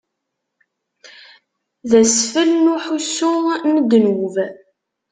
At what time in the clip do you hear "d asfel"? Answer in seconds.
1.89-2.49